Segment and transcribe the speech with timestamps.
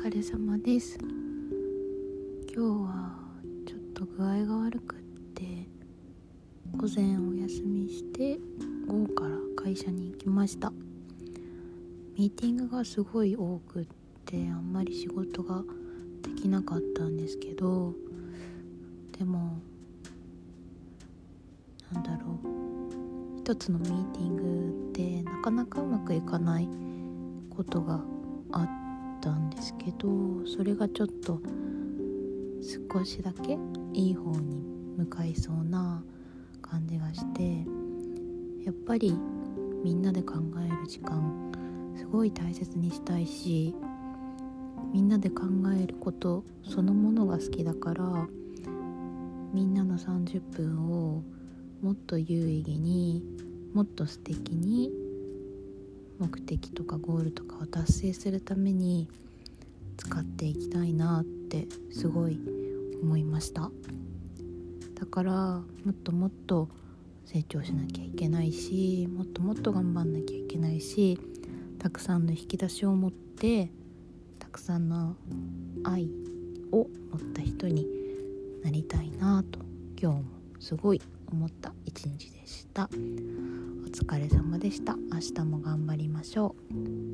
[0.00, 0.96] 疲れ様です。
[2.54, 3.18] 今日は
[3.66, 4.98] ちょっと具合が悪くっ
[5.34, 5.42] て
[6.76, 8.38] 午前お休みして
[8.86, 10.72] 午後から会社に行きました。
[12.16, 13.86] ミーティングがすごい多くっ
[14.24, 15.64] てあんまり仕事が
[16.22, 17.92] できなかったんですけど
[19.18, 19.58] でも
[21.92, 26.68] なんだろう一つのミーティングってなかなかうまくいかない
[27.50, 28.00] ことが
[28.52, 28.87] あって
[29.20, 30.08] たんですけど
[30.46, 31.40] それがちょっと
[32.92, 33.58] 少しだけ
[33.92, 34.62] いい方に
[34.96, 36.02] 向かいそうな
[36.62, 37.64] 感じがして
[38.64, 39.16] やっぱり
[39.84, 41.52] みんなで考える時間
[41.96, 43.74] すごい大切にしたいし
[44.92, 45.42] みんなで考
[45.76, 48.28] えることそのものが好きだから
[49.52, 51.22] みんなの30分を
[51.82, 53.22] もっと有意義に
[53.74, 54.90] もっと素敵に
[56.18, 59.08] 目的とかゴールとかを達成するために
[59.96, 62.38] 使っていきたいなってすごい
[63.02, 63.70] 思いました。
[64.94, 66.68] だからもっともっと
[67.24, 71.18] 成長しなきゃいけないしもっともっと頑張んなきゃいけないし
[71.78, 73.70] たくさんの引き出しを持って
[74.38, 75.14] たくさんの
[75.84, 76.08] 愛
[76.72, 77.86] を持った人に
[78.64, 79.60] なりたいなと
[80.00, 80.24] 今日も
[80.58, 82.88] すごい思った一日でした。
[84.08, 84.96] 疲れ様でした。
[85.12, 87.07] 明日も頑張りましょう。